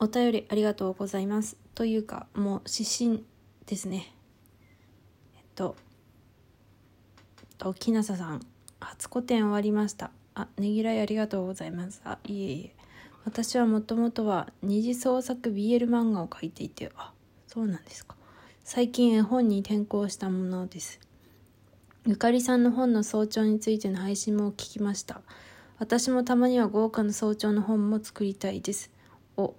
[0.00, 1.56] お便りありがとうございます。
[1.74, 3.24] というか、もう失神
[3.66, 4.14] ですね。
[5.36, 5.76] えっと、
[7.58, 8.40] と、きなささん、
[8.78, 10.12] 初個展終わりました。
[10.34, 12.00] あ、ねぎらいありがとうございます。
[12.04, 12.76] あ、いえいえ。
[13.24, 17.12] 私はもともとは二次創作 BL 漫画を描いていて、あ、
[17.48, 18.14] そうなんですか。
[18.62, 21.00] 最近絵本に転校したものです。
[22.06, 25.20] ゆかりさんの本の早朝についての配信も聞きました。
[25.78, 28.90] 私もたまには豪華な早朝の本も作りたいです。
[29.36, 29.54] お、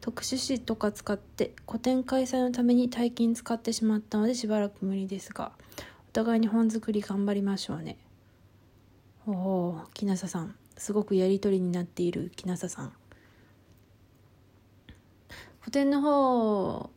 [0.00, 5.52] 特殊紙とか使って個展開催のために大金使ってしまったのでしばらく無理ですが、
[6.08, 7.98] お互いに本作り頑張りましょうね。
[9.26, 10.54] おお、木下さん。
[10.76, 12.92] すごくやりとりになっている木下さん。
[15.62, 16.90] 個展の方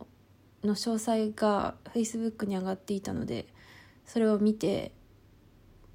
[0.64, 3.46] の詳細が Facebook に上がっていたので、
[4.06, 4.94] それを見て、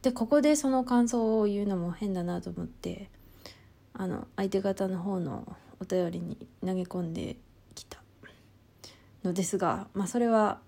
[0.02, 3.10] で、ここでその感想を言うのも変だなと思って、
[3.94, 7.36] あの、相手方の方のお便りに投げ込んで
[7.74, 7.98] きた
[9.24, 10.58] のですが、まあ、それは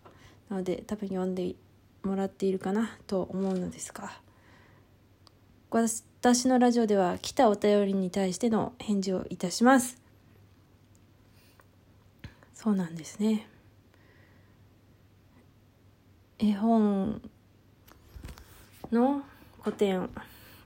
[0.49, 1.55] なので多分読んで
[2.03, 4.11] もらっているかなと思うのですが
[5.71, 10.03] 私のラジオでは来たお便りに対しての返事をいたします。
[12.55, 13.47] そうなんですね。
[16.41, 17.23] 絵本
[18.91, 19.23] の
[19.63, 20.11] 古典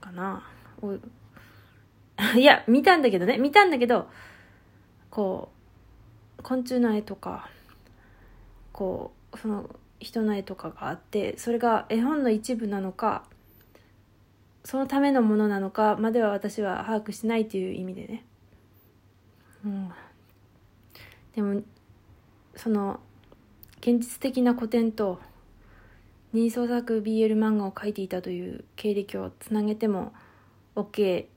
[0.01, 0.43] かな？
[2.35, 3.37] いや見たんだけどね。
[3.37, 4.09] 見たんだけど
[5.15, 5.47] こ
[6.39, 7.49] う昆虫の絵とか
[8.73, 9.69] こうその
[10.01, 13.23] 人の絵とかがあってそれが絵本の一部なのか
[14.65, 18.25] そのためのものなのかまでは私は把握しないという意味でね。
[19.63, 19.91] うん、
[21.33, 21.61] でも
[22.57, 22.99] その
[23.79, 25.21] 現実的な古典と
[26.33, 30.11] 二創作 BL 漫画を描いていたという経歴をつなげても
[30.75, 31.27] OK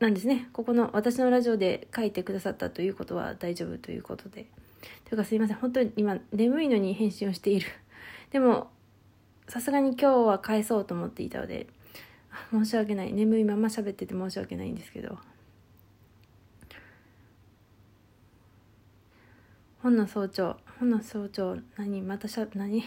[0.00, 0.48] なんですね。
[0.52, 4.46] ここの私のラジオで書いてくださったということは大丈夫ということで。
[5.04, 5.56] というかすいません。
[5.56, 7.66] 本当に今眠いのに返信をしている。
[8.30, 8.70] でも、
[9.48, 11.66] さすがに今日は返そうと思っていたので、
[12.52, 13.12] 申し訳ない。
[13.12, 15.18] 眠いまま喋ってて申し訳ないんですけど。
[19.82, 20.56] 本の早朝。
[20.78, 21.56] 本の早朝。
[21.76, 22.84] 何またしゃ、 何？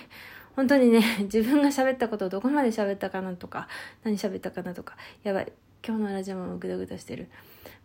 [0.56, 3.68] 本当にね、自分が喋ったことをどこまで喋ったかなとか、
[4.04, 5.52] 何喋ったかなとか、やばい。
[5.84, 7.28] 今日のラジオもグダグダしてる。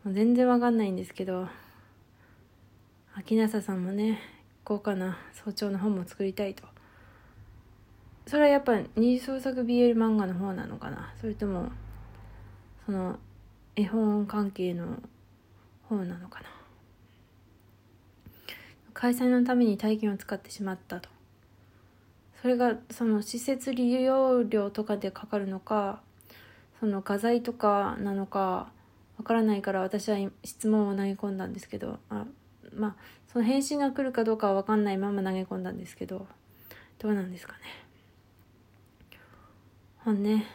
[0.05, 1.49] もう全然わかんないんですけど、
[3.15, 4.21] 秋なささんもね、
[4.65, 6.63] 豪華な早朝の本も作りたいと。
[8.27, 11.71] それはやっぱ二次創作 BL 漫画の方なのかなそれとも、
[12.85, 13.19] その、
[13.77, 14.99] 絵本関係の
[15.89, 16.47] 方なのかな
[18.93, 21.09] 開催のために大金を使ってしまったと。
[22.43, 26.03] それがその施設利用料とかでかかるのか
[26.81, 28.71] その画材とかなのか
[29.19, 32.25] わからないから私は質問を投げ込んだんですけどあ
[32.75, 32.95] まあ
[33.33, 36.27] その返信が来るかどうかは分かんないまま投げ込んだんですけど
[36.99, 37.59] どうなんですかね
[39.99, 40.47] 本ね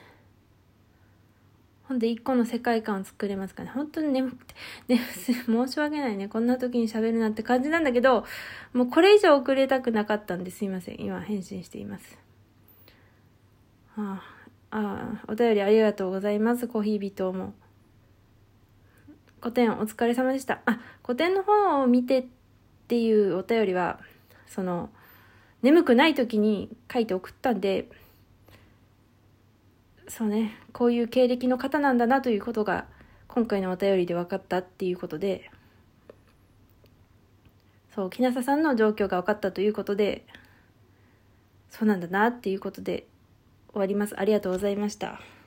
[1.91, 4.55] 本で一個の世界観を作れますかね本当に眠くて、
[4.88, 5.01] ね、
[5.45, 6.29] 申し訳ないね。
[6.29, 8.25] こんな時に喋るなって感じなんだけど、
[8.73, 11.01] もうこれ以上遅れたくなかったんですいません。
[11.01, 12.17] 今返信しています。
[13.97, 14.41] はあ
[14.71, 16.67] あお便りありがとうございます。
[16.67, 17.53] コーヒー人も。
[19.41, 20.61] 古典お疲れ様でした。
[20.65, 22.25] あ、古典の方を見てっ
[22.87, 23.99] ていうお便りは、
[24.47, 24.89] その、
[25.61, 27.89] 眠くない時に書いて送ったんで、
[30.07, 32.85] そうね、こういう経歴の方なんだなということが、
[33.27, 35.51] 今回のお便りで分かったっていうことで、
[37.93, 40.25] そう、木下さんの状況が分かったということで、
[41.69, 43.07] そうなんだなっていうことで、
[43.73, 44.19] 終わります。
[44.19, 45.41] ありがとうございました。